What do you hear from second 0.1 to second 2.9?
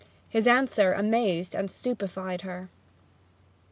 His answer amazed and stupefied her.